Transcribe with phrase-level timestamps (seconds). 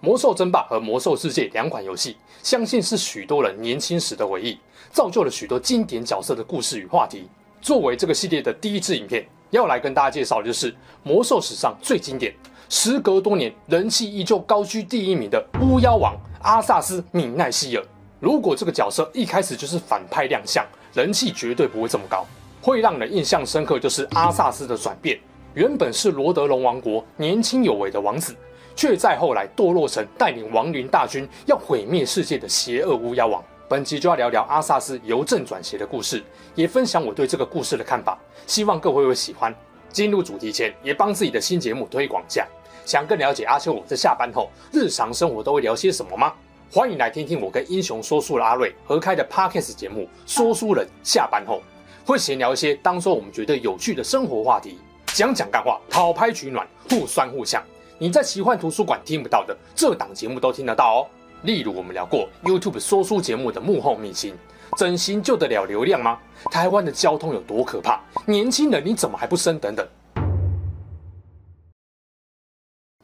[0.00, 4.58] 魔兽争霸和魔兽世界两款游戏，相信是许多人年轻时的回忆，
[4.90, 7.28] 造就了许多经典角色的故事与话题。
[7.60, 12.34] 作为这个系列的第一支影片，要来跟大家介绍的就是魔兽史上最经典、
[12.68, 17.84] 时隔多年人气依旧高居第一名的巫妖王阿萨斯·米奈希尔。
[18.20, 22.26] 如果这个角色一开始就是反派亮相，人气绝对不会这么高。
[22.60, 25.18] 会让人印象深刻就是阿萨斯的转变，
[25.54, 28.34] 原本是罗德隆王国年轻有为的王子。
[28.76, 33.42] 却在后来堕落成带领亡灵大军要毁灭世界的邪恶巫妖王。
[33.68, 36.22] 本集就要聊聊阿萨斯由正转邪的故事，
[36.54, 39.54] 也分享我对这个故事的看法，希望各位会喜欢。
[39.90, 42.46] 进入主题前，也帮自己的新节目推广下。
[42.84, 46.32] 想更了解阿秋我在下班后日常生活都会聊些什么吗？
[46.70, 51.62] 欢迎来听听我跟英雄说书的阿瑞合开的 Podcast 节目《说书人下班后》，
[52.08, 57.62] 会闲聊一些当作我们觉得有趣的生活话题，讲讲干话，讨拍取暖，互酸互呛。
[57.96, 61.06] 你在奇幻图书馆听不到的，这档节目都听得到哦。
[61.42, 64.34] 例如我们聊过 YouTube 说书节目的幕后秘辛，
[64.76, 66.18] 整形救得了流量吗？
[66.50, 68.00] 台湾的交通有多可怕？
[68.26, 69.58] 年轻人你怎么还不生？
[69.60, 69.86] 等等。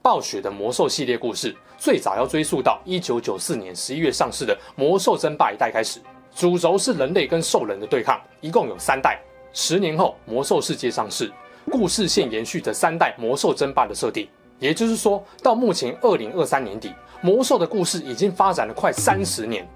[0.03, 6.01] 暴雪的魔兽系列故事最早要追溯到一九九四年十一月上市的《魔兽争霸》一代开始，
[6.35, 9.21] 主轴是人类跟兽人的对抗，一共有三代。
[9.53, 11.31] 十年后，魔兽世界上市，
[11.71, 14.29] 故事线延续着三代魔兽争霸的设定。
[14.61, 19.67] 也就是说，到目前二零二三年底，魔兽的故事已经发展了快三十年。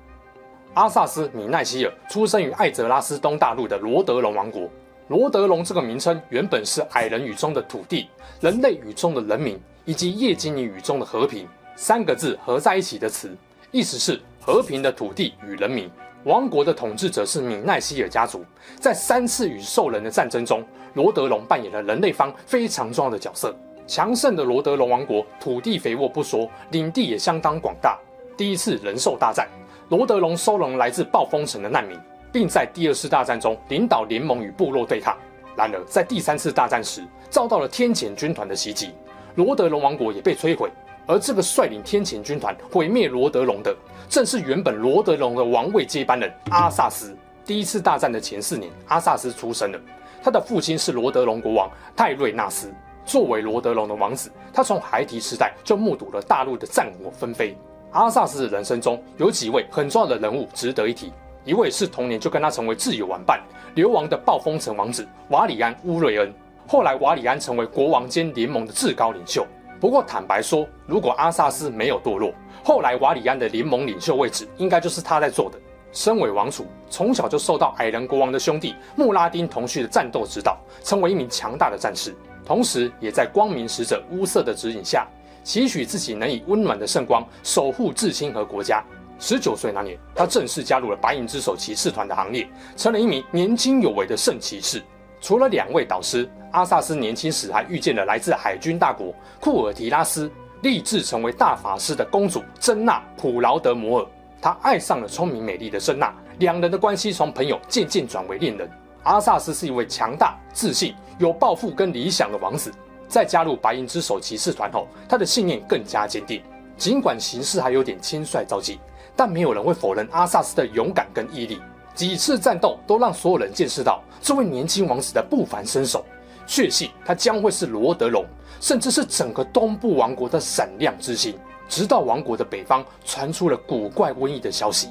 [0.74, 4.68] 阿萨斯·米奈希尔出生于艾泽拉斯东大陆的罗德隆王国。
[5.08, 8.08] 罗德隆这个名称原本是矮人语中的土地、
[8.40, 13.34] 人类语中的人民以及叶金尼语中的和平三个字合在一起的词，
[13.70, 15.90] 意思是和平的土地与人民。
[16.24, 18.44] 王国的统治者是米奈希尔家族。
[18.80, 20.64] 在三次与兽人的战争中，
[20.94, 23.54] 罗德隆扮演了人类方非常重要的角色。
[23.86, 27.98] 强盛的罗德隆王国，土地肥沃不说，领地也相当广大。
[28.36, 29.46] 第一次人兽大战，
[29.90, 31.98] 罗德隆收容来自暴风城的难民，
[32.32, 35.16] 并在第二次大战中领导联盟与部落对抗。
[35.54, 38.90] 然而，在第三次大战时，遭到了天谴军团的袭击，
[39.34, 40.70] 罗德隆王国也被摧毁。
[41.06, 43.76] 而这个率领天谴军团毁灭罗德隆的，
[44.08, 47.14] 正是原本罗德隆的王位接班人阿萨斯。
[47.44, 49.78] 第一次大战的前四年，阿萨斯出生了，
[50.22, 52.72] 他的父亲是罗德隆国王泰瑞纳斯。
[53.04, 57.56] 作为罗德隆的王子，他从孩提时代就目睹了大陆的战火纷飞。
[57.92, 61.12] 阿萨斯的人生中有几位很重要的人物值得一提，
[61.44, 63.40] 一位是童年就跟他成为挚友玩伴、
[63.74, 66.32] 流亡的暴风城王子瓦里安·乌瑞恩。
[66.66, 69.46] 后来瓦里安成为国王兼联盟的至高领袖。
[69.78, 72.32] 不过坦白说，如果阿萨斯没有堕落，
[72.64, 75.58] 后来瓦里安的联盟领袖位置应该就是他在做的。
[75.92, 82.16] 身为王储，从小就受到矮人国王的兄弟穆拉丁同绪的战斗指导，成为一名强大的战士。
[82.44, 85.06] 同时，也在光明使者乌瑟的指引下，
[85.42, 88.84] 期许自己能以温暖的圣光守护至亲和国家。
[89.18, 92.46] 十九岁那年，他正式加入了白银之手骑士团的行列，
[92.76, 94.82] 成了一名年轻有为的圣骑士。
[95.20, 104.06] 除了两位导师，阿萨斯年轻时还遇见了来自海军大国库尔提拉斯，立志成为大法师的公主珍娜普劳德摩尔。
[104.42, 108.68] 他爱上了聪明美丽的珍娜，两人的关系从朋友渐渐转为恋人。
[109.04, 112.72] 阿萨斯是一位强大、自信、有抱负跟理想的王子。
[113.06, 116.42] 在加入白银之手骑士团后，他的信念更加坚定。
[116.76, 118.80] 尽管行事还有点轻率着急，
[119.14, 121.60] 但没有人会否认阿萨斯的勇敢跟毅力。
[121.94, 126.04] 几次战斗都让所有人见识到这位年轻王子的不凡身手，
[126.46, 128.24] 确信他将会是罗德隆，
[128.58, 131.38] 甚至是整个东部王国的闪亮之星。
[131.68, 134.88] 直到王国的北方传出了古怪瘟疫的消息。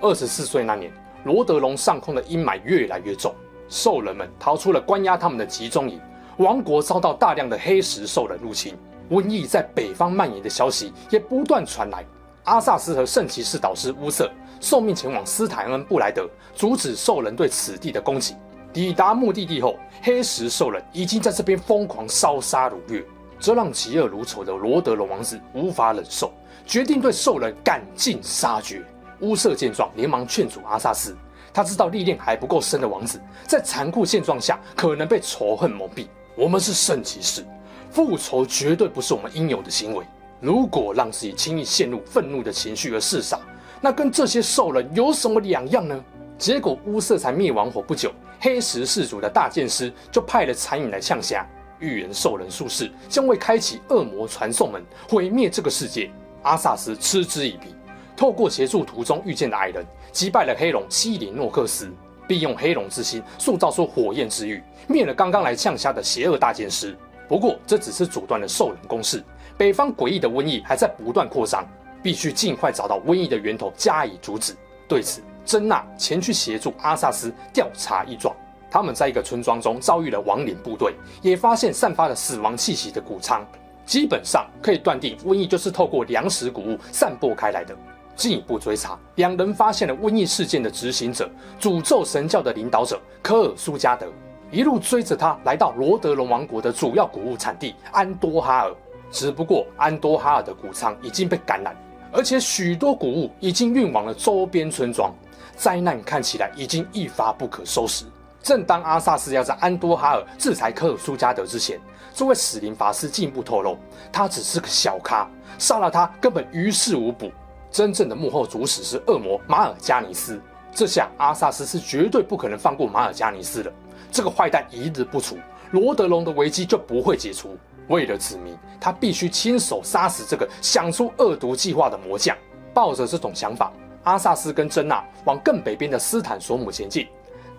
[0.00, 0.92] 二十四岁那年。
[1.24, 3.34] 罗德隆上空的阴霾越来越重，
[3.68, 6.00] 兽人们逃出了关押他们的集中营，
[6.38, 8.74] 王国遭到大量的黑石兽人入侵，
[9.10, 12.04] 瘟疫在北方蔓延的消息也不断传来。
[12.44, 14.30] 阿萨斯和圣骑士导师乌瑟
[14.60, 18.34] 受命前往斯坦恩布莱德，阻止兽人对此地的攻击。
[18.72, 23.04] 抵达目的地后，黑石兽人已经在这边疯狂烧杀掳掠，
[23.38, 26.32] 这让嫉恶如仇的罗德隆王子无法忍受，
[26.64, 28.82] 决定对兽人赶尽杀绝。
[29.20, 31.16] 乌瑟见状，连忙劝阻阿萨斯。
[31.52, 36.06] 他知道历练还不够深的王子，在残酷现状下可能被仇恨蒙蔽。
[36.36, 37.44] 我们是圣骑士，
[37.90, 40.04] 复仇绝对不是我们应有的行为。
[40.40, 43.38] 如果让自己轻易陷入愤怒的情绪而嗜杀，
[43.80, 46.04] 那跟这些兽人有什么两样呢？
[46.38, 51.46] 结果乌瑟才灭亡后不久，黑石氏族的大剑师就派了残影来呛虾，
[51.80, 56.10] 预言兽人术士将会开启恶魔传送门，毁灭这个世界。
[56.42, 57.74] 阿萨斯嗤之以鼻，
[58.20, 59.82] 透过协助途中遇见的矮人，
[60.12, 61.90] 击败了黑龙希林诺克斯，
[62.28, 66.94] 并用黑龙之心塑造出火焰之玉，灭了刚刚来呛虾的邪恶大剑师。
[67.26, 69.24] 不过这只是阻断了兽人攻势，
[69.56, 71.66] 北方诡异的瘟疫还在不断扩张，
[72.02, 74.54] 必须尽快找到瘟疫的源头加以阻止。
[74.86, 78.36] 对此，珍娜前去协助阿萨斯调查异状。
[78.70, 83.42] 他们在一个村庄中遭遇了亡灵部队，也发现散发了死亡气息的谷仓。
[83.86, 87.74] 基本上可以断定，瘟疫就是透过粮食谷物散播开来的。
[88.20, 91.26] 进一步追查，两人发现了瘟疫事件的执行者——
[91.58, 94.06] 诅咒神教的领导者科尔苏加德，
[94.50, 98.74] 一路追着他来到罗德隆王国的主要谷物产地安多哈尔。
[99.10, 101.74] 只不过安多哈尔的谷仓已经被感染，
[102.12, 105.10] 而且许多谷物已经运往了周边村庄，
[105.56, 108.04] 灾难看起来已经一发不可收拾。
[108.42, 111.80] 正当阿萨斯要在安多哈尔制裁科尔苏加德之前，
[112.12, 113.78] 这位死灵法师进一步透露，
[114.12, 115.26] 他只是个小咖，
[115.58, 117.32] 杀了他根本于事无补。
[117.70, 120.40] 真正的幕后主使是恶魔马尔加尼斯。
[120.72, 123.72] 这下阿萨斯是绝对不可能放过马尔加尼斯了。
[124.12, 125.36] 这个坏蛋一日不除，
[125.72, 127.56] 罗德隆的危机就不会解除。
[127.88, 132.36] 为了子民，他必须亲手杀死这个想出恶毒计划的魔将。
[132.72, 133.72] 抱着这种想法，
[134.04, 137.08] 阿萨斯跟珍娜往更北边的斯坦索姆前进。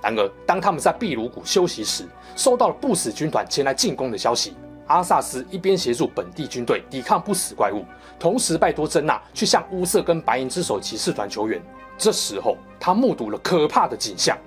[0.01, 4.55] 然而，当他们在秘鲁谷休息时，收到了不死军团前来进攻的消息。
[4.91, 7.85] 阿萨斯一边协助本地军队抵抗不死怪物，
[8.19, 11.61] 同时拜托珍娜去向乌瑟跟白银之手骑士团求援。
[11.97, 14.37] 这时候，他目睹了可怕的景象：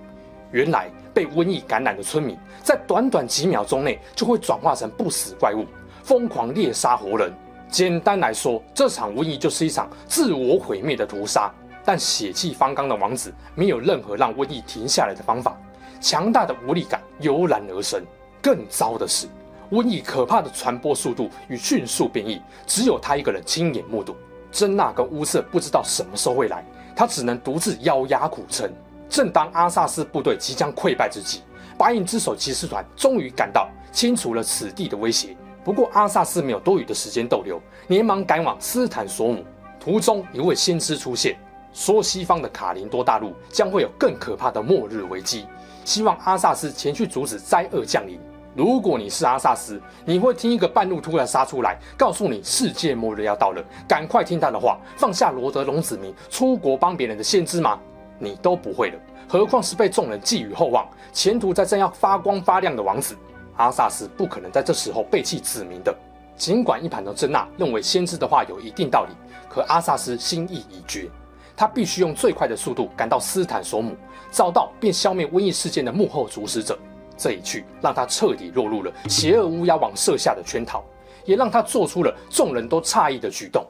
[0.51, 5.65] 原来被瘟疫感染的村民，在短短几秒钟内就会转化成不死怪物，
[6.03, 7.33] 疯狂猎杀活人。
[7.69, 11.53] 简单来说，这场瘟疫就是一场自我毁灭的屠杀。
[11.87, 15.55] 但血气方刚的王子没有任何让瘟疫停下来的方法，
[16.01, 18.03] 强大的无力感油然而生。
[18.41, 19.27] 更糟的是，
[19.71, 24.15] 瘟疫可怕的传播速度与迅速变异，只有他一个人亲眼目睹。
[24.53, 26.65] 珍娜跟乌瑟不知道什么时候会来，
[26.95, 28.71] 他只能独自咬牙苦撑。
[29.09, 31.43] 正当阿萨斯部队即将溃败之际，
[31.77, 35.37] 白银之手骑士团终于赶到，清除了此地的威胁。
[35.65, 39.45] 不过阿萨斯没有多余的时间逗留，连忙赶往斯坦索姆。
[39.81, 41.37] 途中，一位先知出现。
[41.73, 45.47] 说西方的卡林多大陆将会有更可怕的末日危机，
[45.85, 48.21] 希望阿萨斯前去阻止灾厄降临。
[48.55, 57.81] 如果你是阿萨斯，你会听一个半路突然杀出来，告诉你世界末日要到了，赶快听他的话，放下罗德隆子民，出国帮别人的先知吗？
[58.17, 58.99] 你都不会的，
[59.29, 63.17] 何况是被众人寄予厚望，前途在正要发光发亮的王子。
[63.57, 65.93] 阿萨斯不可能在这时候背弃子民的。
[66.37, 69.11] 尽管一旁的珍娜认为先知的话有一定道理，
[69.49, 71.11] 可阿萨斯心意已决。
[71.57, 73.97] 他必须用最快的速度赶到斯坦索姆，
[74.31, 76.77] 找到并消灭瘟疫事件的幕后主使者。
[77.17, 80.85] 这一去让他彻底落入了邪恶乌鸦王设下的圈套，
[81.25, 83.67] 也让他做出了众人都诧异的举动。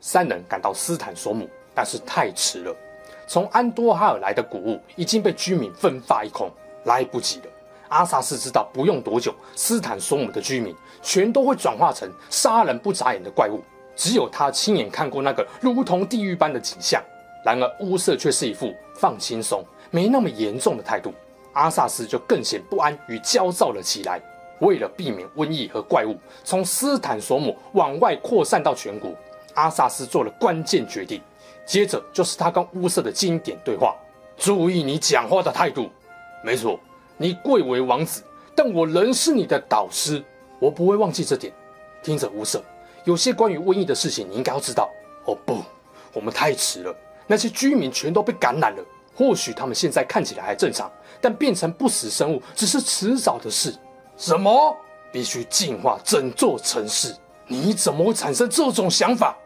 [0.00, 2.74] 三人赶到斯坦索姆，但是太迟了。
[3.26, 6.50] 从安多哈尔来的谷物已经被居民分发一空，
[6.84, 7.46] 来不及了。
[7.88, 13.62] 阿萨斯知道，不用多久，斯坦索姆的居民全都会转化成杀人不眨眼的怪物。
[13.96, 17.02] 只有他亲眼看过那个如同地狱般的景象。
[17.44, 21.12] 然而乌瑟却是一副放轻松、没那么严重的态度。
[21.52, 24.20] 阿萨斯就更显不安与焦躁了起来。
[24.60, 29.12] 为了避免瘟疫和怪物从斯坦索姆往外扩散到全国，
[29.54, 31.20] 阿萨斯做了关键决定。
[31.64, 33.94] 接着就是他跟乌瑟的经典对话
[34.36, 35.88] ：“注意你讲话的态度。
[36.42, 36.80] 没错，
[37.16, 38.22] 你贵为王子，
[38.54, 40.22] 但我仍是你的导师，
[40.58, 41.52] 我不会忘记这点。
[42.02, 42.62] 听着，乌瑟。”
[43.04, 44.90] 有些关于瘟疫的事情，你应该要知道。
[45.24, 45.62] 哦不，
[46.12, 46.94] 我们太迟了，
[47.26, 48.84] 那些居民全都被感染了。
[49.18, 50.88] 或许他们现在看起来还正常，
[51.20, 53.74] 但变成不死生物只是迟早的事。
[54.16, 54.76] 什么？
[55.10, 57.12] 必须净化整座城市？
[57.48, 59.36] 你怎么会产生这种想法？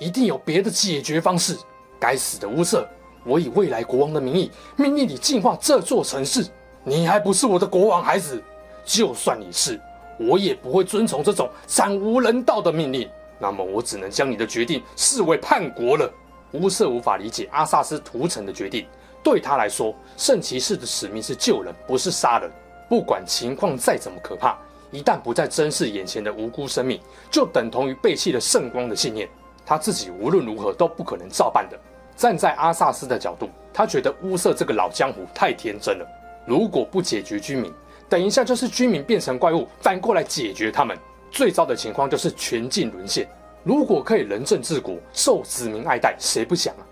[0.00, 1.56] 一定有别的解决方式。
[2.00, 2.84] 该死的乌瑟！
[3.22, 6.44] 我以未来国王的名义命令你净化这座城市，
[6.82, 8.42] 你还不是我的国王孩子？
[8.84, 9.80] 就算你是。
[10.18, 13.08] 我也不会遵从这种惨无人道的命令。
[13.38, 16.12] 那么，我只能将你的决定视为叛国了。
[16.52, 18.86] 乌瑟无法理解阿萨斯屠城的决定。
[19.22, 22.50] 对他来说，圣骑士的使命是救人，不是杀人。
[22.88, 24.58] 不管情况再怎么可怕，
[24.90, 27.00] 一旦不再珍视眼前的无辜生命，
[27.30, 29.28] 就等同于背弃了圣光的信念。
[29.64, 31.78] 他自己无论如何都不可能照办的。
[32.16, 36.06] 站在阿萨斯的角度，他觉得乌瑟这个老江湖太天真了。
[36.44, 37.72] 如果不解决居民，
[38.08, 40.98] 等一下，就是居民变成怪物，反过来解决他们。
[41.30, 43.28] 最糟的情况就是全境沦陷。
[43.62, 46.82] 如果可以仁政治国，受子民爱戴，谁不想啊？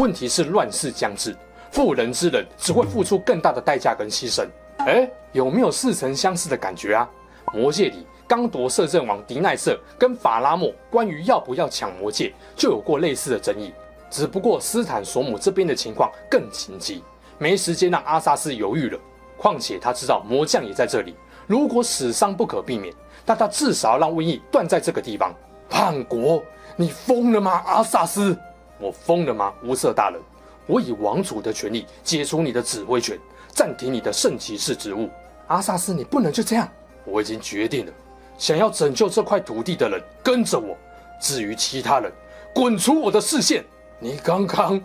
[0.00, 1.36] 问题是乱世将至，
[1.74, 4.46] 妇人之仁只会付出更大的代价跟牺牲。
[4.86, 7.10] 哎，有没有似曾相识的感觉啊？
[7.52, 13.74] 魔戒里，刚铎摄政王迪奈瑟跟法拉莫关于要不要抢魔戒就有过类似的争议，
[14.08, 17.02] 只不过斯坦索姆这边的情况更紧急，
[17.38, 18.96] 没时间让阿萨斯犹豫了。
[19.36, 21.12] 况且他知道魔将也在这里，
[21.48, 22.94] 如果死伤不可避免，
[23.26, 25.34] 那他至少要让瘟疫断在这个地方。
[25.68, 26.40] 叛国！
[26.76, 28.38] 你疯了吗，阿萨斯？
[28.78, 30.20] 我疯了吗，乌瑟大人？
[30.66, 33.18] 我以王主的权力解除你的指挥权，
[33.48, 35.10] 暂停你的圣骑士职务。
[35.48, 36.68] 阿萨斯，你不能就这样！
[37.04, 37.92] 我已经决定了，
[38.38, 40.76] 想要拯救这块土地的人跟着我，
[41.20, 42.10] 至于其他人，
[42.54, 43.62] 滚出我的视线！
[44.00, 44.80] 你刚刚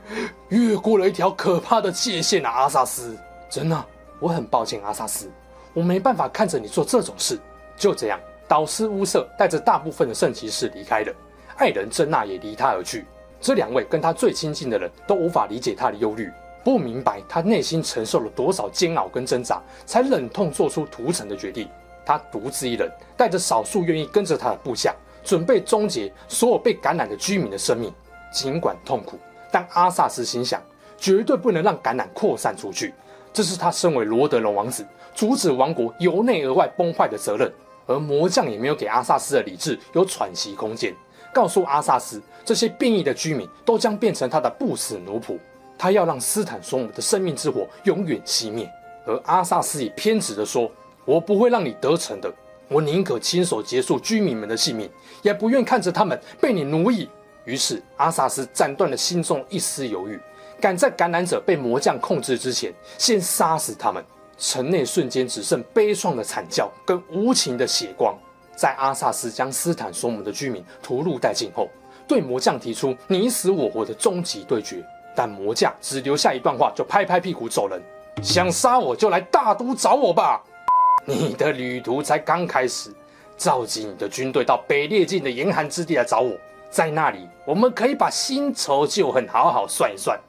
[0.49, 3.17] 越过了一条可怕的界限啊，阿萨斯！
[3.49, 3.85] 真的，
[4.19, 5.31] 我很抱歉，阿萨斯，
[5.73, 7.39] 我没办法看着你做这种事。
[7.77, 11.13] 就这样，导师乌瑟带着大部分的圣骑士离开了，
[11.55, 13.05] 爱人珍娜也离他而去。
[13.41, 16.29] 这两位跟他最亲近的人都无法理解他的忧虑，
[16.63, 21.67] 不明白他内心承受了多少煎熬跟挣扎，才忍痛做出屠城的决定。
[22.05, 24.93] 他独自一人，带着少数愿意跟着他的部下，
[25.23, 27.93] 准备终结所有被感染的居民的生命。
[28.31, 29.17] 尽管痛苦，
[29.51, 30.61] 但阿萨斯心想，
[30.97, 32.93] 绝对不能让感染扩散出去。
[33.31, 37.51] 这是他身为罗德隆王子，阻止王国由内而外崩坏的责任。
[37.85, 40.95] 而魔将也没有给阿萨斯的理智有喘息空间，
[41.33, 45.37] 告诉阿萨斯，这些变异的居民都将变成他的不死奴仆。
[45.77, 48.69] 他要让斯坦索姆的生命之火永远熄灭。
[49.05, 50.71] 而阿萨斯也偏执地说。
[51.05, 52.31] 我不会让你得逞的，
[52.67, 54.87] 我宁可亲手结束居民们的性命，
[55.23, 57.09] 也不愿看着他们被你奴役。
[57.45, 60.19] 于是阿萨斯斩断了心中一丝犹豫，
[60.61, 64.05] 赶在感染者被魔将控制之前，先杀死他们。
[64.37, 68.15] 城内瞬间只剩悲怆的惨叫跟无情的血光。
[68.59, 71.69] 在阿萨斯将斯坦索姆的居民屠戮殆尽后，
[72.05, 74.83] 对魔将提出你死我活的终极对决，
[75.15, 77.81] 但魔将只留下一段话，就拍拍屁股走人。
[78.21, 80.43] 想杀我就来大都找我吧。
[81.07, 82.93] 你的旅途才刚开始，
[83.37, 86.35] 召集你的军队到北列境的严寒之地来找我，
[86.69, 90.19] 在那里我们可以把新仇旧恨好好算一算。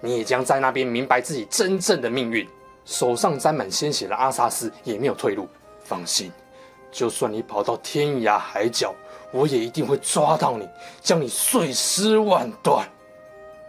[0.00, 2.48] 你也将在那边明白自己真正的命运。
[2.84, 5.48] 手上沾满鲜血的阿萨斯也没有退路。
[5.82, 6.30] 放心，
[6.90, 8.94] 就算你跑到天涯海角，
[9.32, 10.68] 我也一定会抓到你，
[11.00, 12.88] 将你碎尸万段。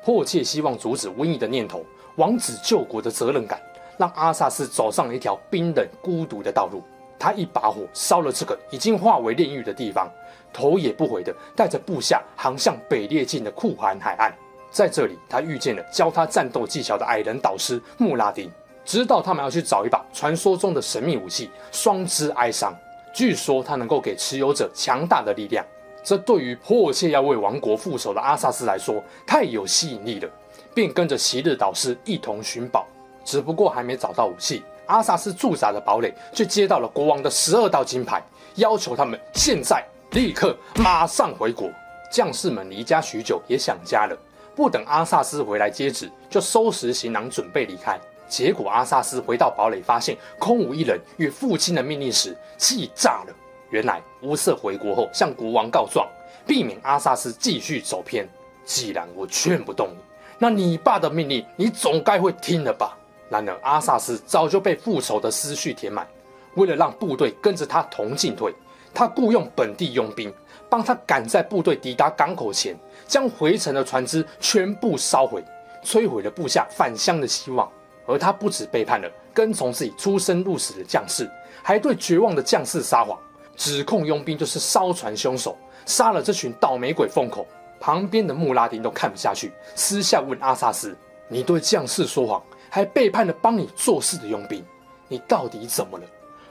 [0.03, 1.85] 迫切希望阻止瘟疫的念头，
[2.15, 3.61] 王子救国的责任感。
[3.97, 6.81] 让阿萨斯走上了一条冰冷孤独的道路。
[7.19, 10.11] 他一把火烧了这个已经化为炼狱的地方，
[10.51, 14.33] 头也不回的带着部下航向北列境的酷寒海岸。
[14.71, 18.49] 在这里，他遇见了教他战斗技巧的矮人导师穆拉丁，
[18.83, 22.73] 知道他们要去找一把传说中的神秘武器——双之哀伤。
[23.13, 25.65] 据说它能够给持有者强大的力量。
[26.03, 30.27] 这对于迫切要为王国复仇的阿萨斯来说太有吸引力了，
[30.74, 32.88] 便跟着昔日导师一同寻宝。
[33.24, 38.20] 只不过还没找到武器，阿萨斯驻扎的堡垒却接到了国王的十二道金牌，
[38.56, 41.70] 要求他们现在立刻马上回国。
[42.12, 44.18] 将士们离家许久，也想家了，
[44.56, 47.98] 不等阿萨斯回来接旨，就收拾行囊准备离开。
[48.31, 53.35] 结果阿萨斯回到堡垒，发现空无一人，与父亲的命令时，气炸了。
[53.71, 56.07] 原来乌瑟回国后向国王告状，
[56.47, 58.25] 避免阿萨斯继续走偏。
[58.63, 59.97] 既然我劝不动你，
[60.38, 62.97] 那你爸的命令你总该会听了吧？
[63.27, 66.07] 然而，阿萨斯早就被复仇的思绪填满。
[66.55, 68.53] 为了让部队跟着他同进退，
[68.93, 70.33] 他雇佣本地佣兵，
[70.69, 75.43] 帮他赶在部队抵达港口前，将回程的船只全部烧毁，
[75.83, 77.69] 摧毁了部下返乡的希望。
[78.05, 81.29] 而他不止背叛了跟从自己出生入死的将士，
[81.63, 83.17] 还对绝望的将士撒谎，
[83.55, 87.46] 指控佣兵就是烧船凶手，杀了这群倒霉鬼封口。
[87.79, 90.96] 旁边的穆拉丁都看不下去，私下问阿萨斯
[91.27, 94.63] ：“你对将士说谎？”还背叛了帮你做事的佣兵，
[95.08, 96.05] 你到底怎么了？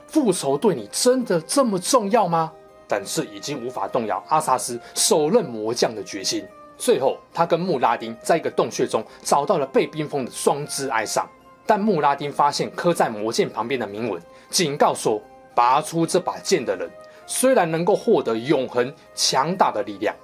[0.07, 2.53] 复仇对你真的这么重要吗？
[2.89, 6.45] 但是已经无法动摇阿萨斯手刃魔将的决心。
[6.77, 11.25] 最后，他跟穆拉丁在一个洞穴中找到了被冰封的双之哀伤，
[11.67, 15.23] 但穆拉丁发现刻在魔剑旁边的铭文，警告说：
[15.55, 16.91] 拔出这把剑的人，
[17.27, 20.15] 虽然能够获得永恒强大的力量，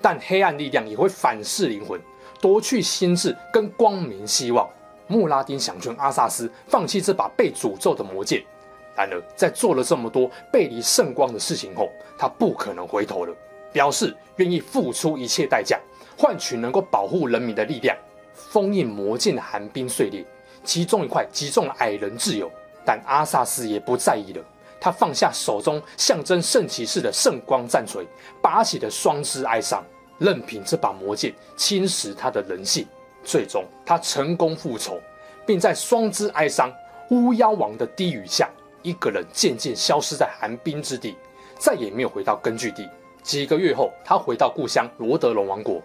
[0.00, 2.00] 但黑暗力量也会反噬灵魂，
[2.40, 4.68] 夺去心智跟光明希望。
[5.06, 8.42] 穆拉丁想劝阿萨斯放弃这把被诅咒的魔剑，
[8.96, 11.88] 然而在做了这么多背离圣光的事情后，
[12.18, 13.32] 他不可能回头了，
[13.72, 15.78] 表示愿意付出一切代价，
[16.18, 17.96] 换取能够保护人民的力量。
[18.34, 20.24] 封印魔剑的寒冰碎裂，
[20.66, 22.50] 其中一块击中了矮人挚友，
[22.84, 24.44] 但阿萨斯也不在意了。
[24.78, 28.06] 他放下手中象征圣骑士的圣光战锤，
[28.42, 29.82] 拔起了双之哀伤，
[30.18, 32.86] 任凭这把魔剑侵蚀他的人性。
[33.24, 35.00] 最终，他成功复仇，
[35.46, 36.70] 并在双之哀伤
[37.10, 38.48] 巫妖王的低语下，
[38.82, 41.16] 一个人渐渐消失在寒冰之地，
[41.58, 42.88] 再也没有回到根据地。
[43.22, 45.82] 几个月后，他回到故乡罗德隆王国，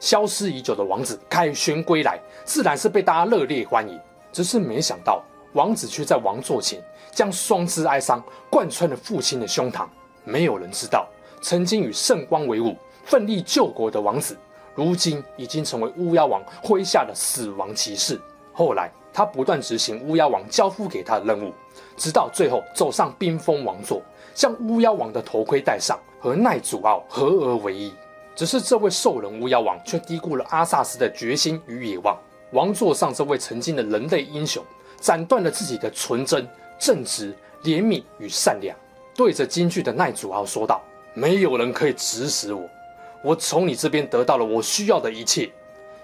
[0.00, 4.00] 消失已久的王子凯旋归来，自然是被大家热烈欢迎。
[4.32, 5.22] 只是没想到，
[5.52, 6.82] 王子却在王座前
[7.12, 9.86] 将双之哀伤贯穿了父亲的胸膛。
[10.24, 11.08] 没有人知道，
[11.42, 14.36] 曾经与圣光为伍、奋力救国的王子，
[14.74, 18.20] 如今已经成为巫妖王麾下的死亡骑士。
[18.52, 21.52] 后来，他不断执行巫妖王交付给他的任务，
[21.96, 24.02] 直到最后走上冰封王座，
[24.34, 25.98] 将巫妖王的头盔戴上。
[26.22, 27.94] 和奈祖奥合而为一，
[28.36, 32.14] 只是这位兽人巫妖王却低估了阿萨斯的决心与野望。
[32.52, 34.64] 王座上这位曾经的人类英雄，
[35.00, 36.46] 斩断了自己的纯真、
[36.78, 38.76] 正直、怜悯与善良，
[39.14, 40.82] 对着京剧的奈祖奥说道
[41.14, 42.68] ：“没有人可以指使我，
[43.22, 45.50] 我从你这边得到了我需要的一切。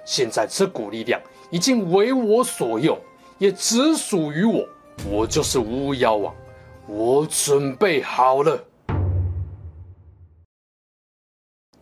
[0.05, 2.97] 现在这股力量已经为我所用，
[3.38, 4.65] 也只属于我。
[5.11, 6.35] 我就是巫妖王，
[6.87, 8.62] 我准备好了。”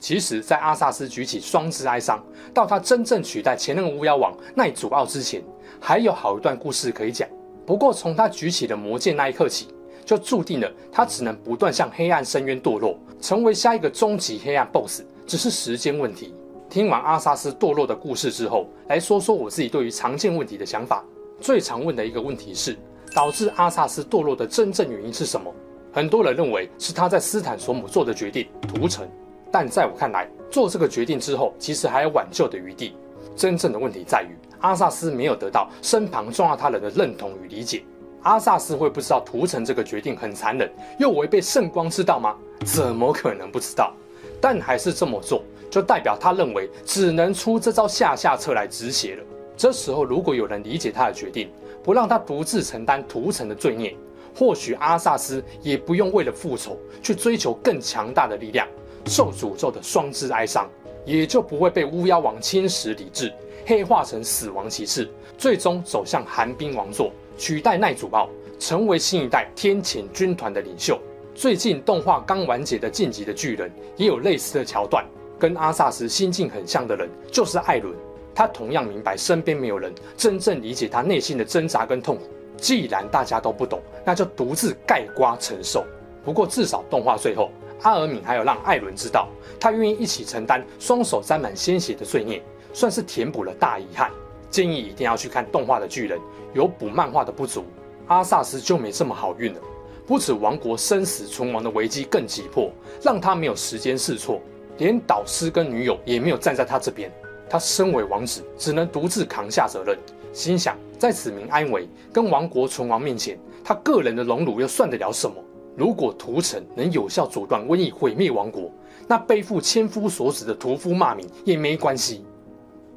[0.05, 5.43] 其实，在阿萨斯举起双之哀伤，到他真正取代前任巫妖王奈祖奥之前，
[5.81, 7.27] 还有好一段故事可以讲。
[7.65, 9.69] 不过，从他举起的魔剑那一刻起，
[10.05, 16.35] 就注定了他只能不断向黑暗深渊堕落，成为下一个终极黑暗 BOSS，只是时间问题。
[16.69, 21.03] 听完阿萨斯堕落的故事之后，来说说我自己对于常见问题的想法。
[21.41, 22.77] 最常问的一个问题是，
[23.15, 25.51] 导致阿萨斯堕落的真正原因是什么？
[25.95, 29.09] 很多人认为是他在斯坦索姆做的决定屠城。
[29.55, 32.97] 但在我看来，做这个决定之后，其实还有挽救的余地。
[33.37, 37.85] 真正的问题在于，阿萨斯没有得到身旁重要他人的认同与理解。
[38.25, 40.69] 阿萨斯会不知道屠城这个决定很残忍，
[40.99, 42.35] 又违背圣光之道吗？
[42.65, 43.95] 怎么可能不知道？
[44.41, 49.23] 但还是这么做，就代表他认为只能出这招下下策来止血了。
[49.57, 51.49] 这时候，如果有人理解他的决定，
[51.85, 53.97] 不让他独自承担屠城的罪孽，
[54.35, 58.67] 或许阿萨斯也不用为了复仇去追求更强大的力量。
[59.07, 60.69] 受诅咒的双之哀伤，
[61.05, 63.33] 也就不会被巫妖王侵蚀理智，
[63.67, 70.99] 黑化成死亡骑士，最终走向寒冰王座，取代奈祖奥，成为新一代天谴军团的领袖。
[71.35, 75.05] 最近动画刚完结的《进级的巨人》也有类似的桥段，
[75.39, 77.95] 跟阿萨斯心境很像的人就是艾伦，
[78.35, 82.23] 他同样明白身边没有人真正理解他内心的挣扎跟痛苦。
[82.57, 85.85] 既然大家都不懂，那就独自盖瓜承受。
[86.25, 87.51] 不过至少动画最后。
[87.83, 89.29] 阿尔敏还有让艾伦知道，
[89.61, 94.11] 他愿意一起承担双手沾满鲜血的罪孽，算是填补了大遗憾。
[94.51, 96.19] 建议一定要去看动画的巨人，
[96.53, 97.65] 有补漫画的不足，
[98.07, 99.61] 阿萨斯就没这么好运了。
[100.07, 102.71] 不止王国生死存亡的危机更急迫，
[103.03, 104.41] 让他没有时间试错，
[104.79, 107.13] 连导师跟女友也没有站在他这边。
[107.51, 109.99] 他身为王子，只能独自扛下责任。
[110.33, 115.37] 心想，在子民安危跟王国存亡面前，他个人的荣辱又算得了什么？
[115.77, 118.71] 如果屠城能有效阻断瘟疫毁灭王国，
[119.09, 122.25] 那背负千夫所指的屠夫骂名也没关系。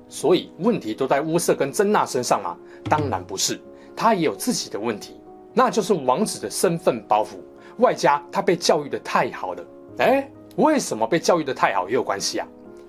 [0.07, 2.55] 所以问题都在乌瑟跟珍娜身上吗？
[2.89, 3.59] 当然不是，
[3.95, 5.19] 他也有自己的问题，
[5.53, 7.37] 那就是王子的身份包袱，
[7.79, 9.65] 外加他被教育的太好了。
[9.97, 12.47] 哎，为什么被教育的太好也有关系啊？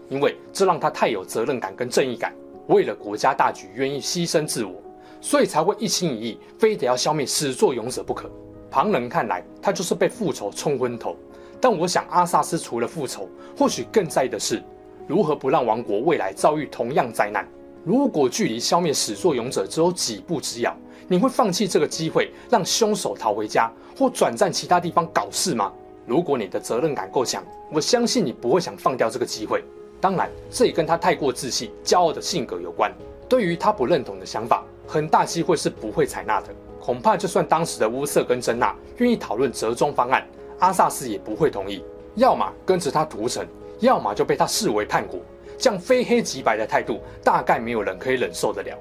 [0.08, 2.32] 因为这让他太有责任感跟正义感，
[2.68, 4.74] 为了国家大局愿意牺牲自我，
[5.20, 8.30] 所以才会一心一意，非得要消灭始作俑者不可。
[8.70, 11.16] 旁人看来，他就是被复仇冲昏头。
[11.60, 14.62] 但我想，阿萨斯除了复仇，或许更在意的是
[15.06, 17.46] 如何不让王国未来遭遇同样灾难。
[17.84, 20.76] 如果距离消灭始作俑者只有几步之遥，
[21.08, 25.72] 你会放弃这个机会，让凶手逃回家，或转战其他地方搞事吗？
[26.06, 29.64] 如果你的责任感够强，我相信你不会想放掉这个机会。
[30.00, 32.92] 当然，这也跟他太过自信、骄傲的性格有关。
[33.28, 36.48] 对于他不认同的想法，很大机会是不会采纳的。
[36.88, 40.26] 恐怕就算当时的乌瑟跟珍娜愿意讨论折中方案，
[40.58, 41.84] 阿萨斯也不会同意。
[42.14, 43.46] 要么跟着他屠城，
[43.80, 45.20] 要么就被他视为叛国。
[45.58, 48.74] 这样非黑即白的态度，大概没有人可以忍受得了。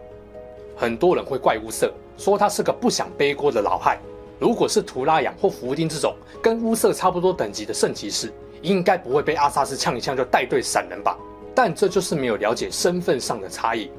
[0.78, 4.00] 很多人会怪乌瑟，说他是个不想背锅的老害。
[4.40, 11.18] 如果是图拉扬或弗丁这种跟乌瑟差不多等级的圣骑士，应该不会被阿萨斯呛一呛就带队闪人吧？
[11.54, 13.92] 但这就是没有了解身份上的差异。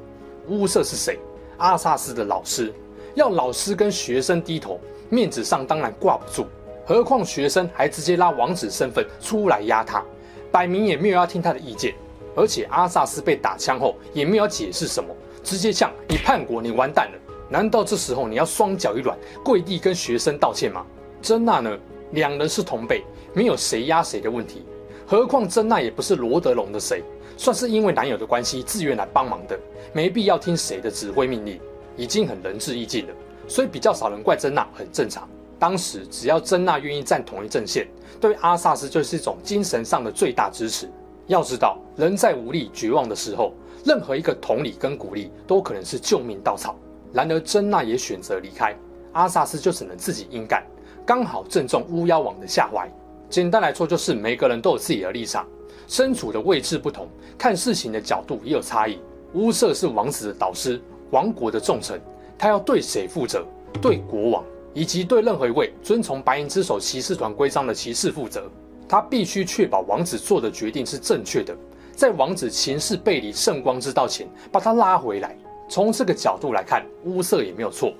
[0.47, 1.19] 乌瑟是谁？
[1.59, 2.73] 阿萨斯的老师。
[3.19, 4.79] 要老师跟学生低头，
[5.09, 6.45] 面子上当然挂不住。
[6.85, 10.01] 何况学生还直接拉王子身份出来压他，
[10.49, 11.93] 摆明也没有要听他的意见。
[12.33, 17.19] 而且阿萨斯被打枪后也没有解释什么，直接呛你叛国，你完蛋了。
[17.49, 20.85] 难道这时候你要双脚一软，跪地跟学生道歉吗？
[21.21, 21.77] 珍娜呢？
[22.11, 23.03] 两人是同辈，
[23.33, 24.63] 没有谁压谁的问题。
[25.05, 27.03] 何况珍娜也不是罗德龙的谁，
[27.35, 29.59] 算是因为男友的关系自愿来帮忙的，
[29.91, 31.59] 没必要听谁的指挥命令，
[31.99, 33.13] 已经很仁至义尽了。
[33.47, 35.27] 所以比较少人怪珍娜，很正常。
[35.59, 37.85] 当时只要珍娜愿意站同一阵线，
[38.21, 40.89] 对阿萨斯就是一种精神上的最大支持。
[41.27, 46.75] 要知道，人在无力、绝望的时候，任何一个同理跟鼓励都可能是救命稻草。
[47.11, 48.75] 然而珍娜也选择离开，
[49.11, 50.63] 阿萨斯就只能自己硬干。
[51.05, 52.89] 刚好正中巫妖王的下怀。
[53.29, 55.45] 简单来说，就是每个人都有自己的立场，
[55.87, 57.07] 身处的位置不同，
[57.37, 58.99] 看事情的角度也有差异。
[59.33, 60.81] 巫瑟是王子的导师，
[61.11, 61.99] 王国的重臣，
[62.37, 63.45] 他要对谁负责？
[63.81, 64.43] 对国王，
[64.73, 68.49] 以及对任何一位遵从白银之手骑士团规章的骑士负责。
[68.87, 71.55] 他必须确保王子做的决定是正确的，
[71.95, 75.37] 在王子情势背离圣光之道前，把他拉回来。
[75.69, 77.93] 从这个角度来看，乌瑟也没有错。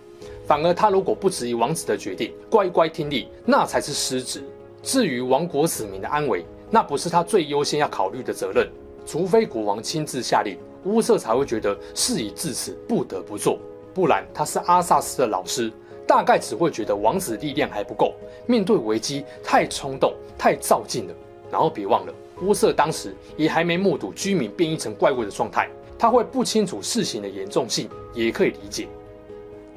[0.48, 4.44] 反而，他如果不质疑王子的决定，乖乖听令，那才是失职。
[4.82, 8.68] 至于王国子民的安危，那不是他最优先要考虑的责任。
[9.06, 10.58] 除非国王亲自下令，
[10.90, 13.60] 乌瑟才会觉得事已至此，不得不做。
[13.94, 15.72] 不然，他是阿萨斯的老师，
[16.08, 18.14] 大概只会觉得王子力量还不够，
[18.48, 21.14] 面对危机太冲动、太躁进了。
[21.52, 28.88] 然后别忘了，乌瑟当时也还没目睹居民变异成怪物的状态，他会不清楚事情的严重性，也可以理解。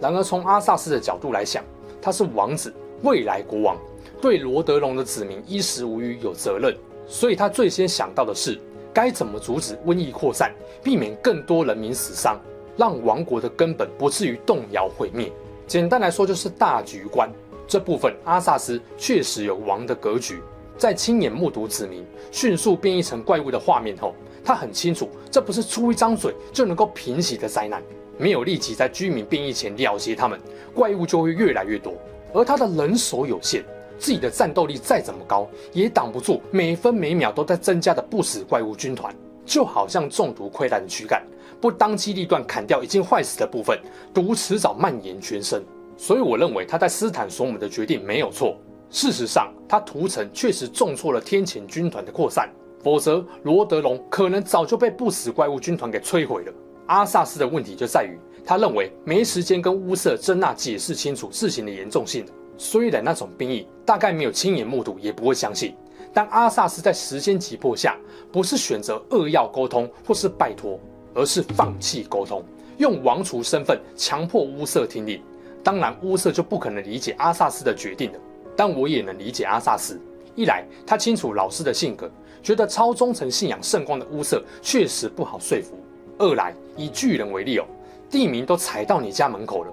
[0.00, 1.64] 然而，从阿萨斯的角度来想，
[2.00, 2.72] 他是王子，
[3.02, 3.76] 未来国王，
[4.20, 8.60] 对罗德龙的子民衣食无虞有责任，所以他最先想到的是
[8.92, 10.52] 该怎么阻止瘟疫扩散，
[10.82, 12.38] 避免更多人民死伤，
[12.76, 15.32] 让王国的根本不至于动摇毁灭。
[15.66, 17.30] 简单来说，就是大局观。
[17.66, 20.42] 这部分，阿萨斯确实有王的格局。
[20.76, 27.82] 在亲眼目睹子民迅速变异成怪物的画面后，他很清楚，这不是出一张嘴就能够平息的灾难。
[28.18, 30.38] 没有立即在居民变异前了结他们，
[30.74, 31.94] 怪物就会越来越多。
[32.34, 33.64] 而他的人手有限，
[33.98, 39.14] 自己的战斗力再怎么高，也挡不住每分每秒都在增加的不死怪物军团。
[39.44, 41.20] 就好像中毒溃烂的躯干，
[41.60, 43.76] 不当机立断砍掉已经坏死的部分，
[44.14, 45.62] 毒迟早蔓延全身。
[45.96, 48.56] 所以我认为他在斯坦索姆的决定没有错。
[48.88, 52.48] 事实上，他屠城确实重挫了天谴军团的扩散，
[52.82, 56.52] 否则罗德龙可能早就被不死怪物军团给摧毁了。
[56.86, 62.24] 阿萨斯的问题就在于，他认为没时间跟乌瑟、珍娜解释清楚事情的严重性。
[62.62, 65.74] 虽然那种兵役大概没有亲眼目睹，也不会相信。
[66.14, 67.96] 但阿萨斯在时间急迫下，
[68.30, 70.78] 不是选择扼要沟通或是拜托，
[71.12, 72.40] 而是放弃沟通，
[72.78, 75.20] 用王储身份强迫乌瑟听令。
[75.64, 78.18] 当然，乌瑟就不可能理解阿萨斯的决定了。
[78.54, 80.00] 但我也能理解阿萨斯，
[80.36, 82.08] 一来他清楚老师的性格，
[82.44, 85.76] 觉得超忠诚信仰圣光的乌瑟确实不好说服。
[86.16, 87.64] 二来，以巨人为例哦，
[88.08, 89.72] 地名都踩到你家门口了。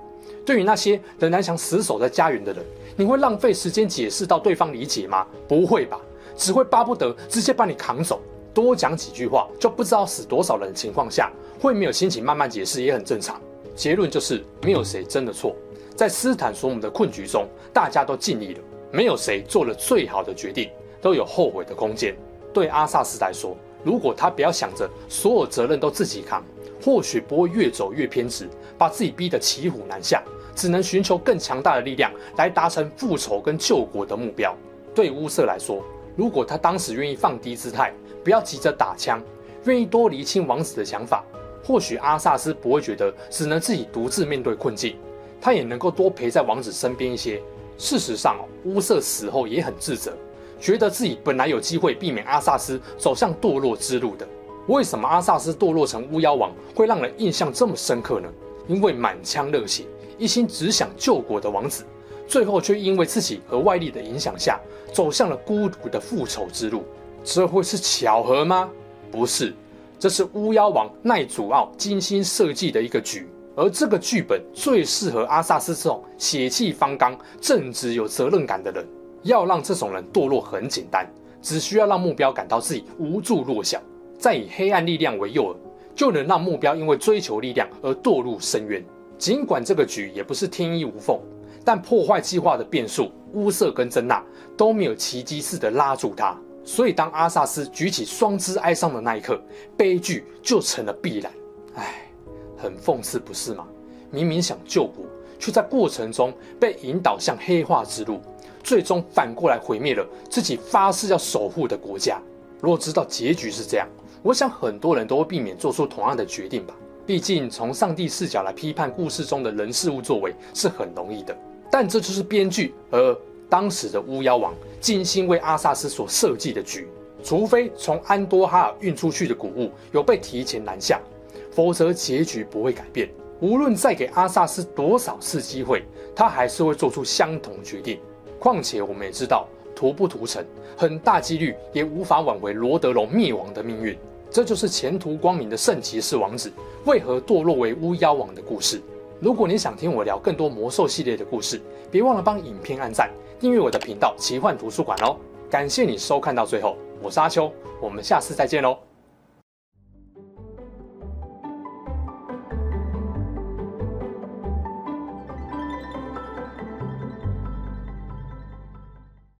[0.49, 5.23] 对于那些仍然想死守在家园的人，你会浪费时间解释到对方理解吗？
[5.47, 6.01] 不会吧，
[6.35, 8.19] 只会巴不得直接把你扛走。
[8.51, 13.39] 多讲几句话就不知道死多少人的情况下，会没有心情慢慢解释也很正常。
[13.75, 15.55] 结论就是没有谁真的错，
[15.95, 18.59] 在斯坦索姆的困局中，大家都尽力了，
[18.91, 20.67] 没有谁做了最好的决定，
[20.99, 22.17] 都有后悔的空间。
[22.51, 23.55] 对阿萨斯来说。
[23.81, 26.43] 如果他不要想着所有责任都自己扛，
[26.83, 28.45] 或许不会越走越偏执，
[28.77, 30.21] 把自己逼得骑虎难下，
[30.59, 34.53] 只能寻求更强大的力量来达成复仇跟救国的目标。
[34.93, 35.81] 对乌瑟来说，
[36.17, 37.93] 如果他当时愿意放低姿态，
[38.25, 39.23] 不要急着打枪，
[39.63, 41.23] 愿意多厘清王子的想法，
[41.63, 44.97] 或许阿萨斯不会觉得只能自己独自面对困境，
[45.39, 47.41] 他也能够多陪在王子身边一些。
[47.77, 50.11] 事实上，乌瑟死后也很自责。
[50.59, 54.27] 觉得自己本来有机会避免阿萨斯走向堕落之路的，
[54.67, 58.27] 为什么阿萨斯堕落成巫妖王会让人印象这么深刻呢？
[58.67, 59.85] 因为满腔热血、
[60.19, 61.85] 一心只想救国的王子，
[62.27, 64.59] 最后却因为自己和外力的影响下，
[64.93, 66.83] 走向了孤独的复仇之路。
[67.23, 68.69] 这会是巧合吗？
[69.09, 69.53] 不是，
[69.97, 78.85] 这是巫妖王奈祖奥精心设计的一个局，而这个剧本最适合阿萨斯这种血气方刚、正直有责任感的人。
[79.23, 81.05] 要让这种人堕落很简单，
[81.41, 83.81] 只需要让目标感到自己无助弱小，
[84.17, 85.57] 再以黑暗力量为诱饵，
[85.93, 88.83] 就能让目标因为追求力量而堕入深渊。
[89.19, 91.19] 尽管这个局也不是天衣无缝，
[91.65, 94.23] 但破坏计划的变数，乌瑟跟珍娜
[94.55, 96.35] 都没有奇迹似的拉住他。
[96.63, 99.37] 所以当阿萨斯举起双肢哀伤的那一刻，
[99.75, 101.31] 悲剧就成了必然。
[101.75, 102.09] 唉，
[102.57, 103.67] 很讽刺，不是吗？
[104.09, 105.03] 明明想救国，
[105.37, 108.21] 却在过程中被引导向黑化之路。
[108.63, 112.21] 最终反过来毁灭了自己发誓要守护的国家。
[112.61, 113.87] 若知道结局是这样，
[114.21, 116.73] 我想很多人都会避免做出同样的决定吧。
[117.09, 121.35] 毕竟从上帝视角来批判故事中的人事物作为是很容易的，
[121.71, 123.17] 但这就是编剧，而
[123.49, 126.87] 当时的巫妖王精心为阿萨斯所设计的局，
[127.23, 131.01] 除非从安多哈尔运出去的谷物有被提前拦下，
[131.49, 133.09] 否则结局不会改变。
[133.39, 135.83] 无论再给阿萨斯多少次机会，
[136.15, 137.99] 他还是会做出相同决定。
[138.37, 140.45] 况且我们也知道，屠不屠城，
[140.77, 143.97] 很大几率也无法挽回罗德隆灭亡的命运。
[144.31, 146.51] 这就是前途光明的圣骑士王子
[146.85, 148.81] 为何堕落为巫妖王的故事。
[149.19, 151.59] 如果你想听我聊更多魔兽系列的故事，
[151.91, 155.17] 别忘了帮影片按赞，订阅我的频道奇幻图书馆哦。
[155.49, 158.88] 感谢你收看到最后，我是阿秋，我们下次再见喽。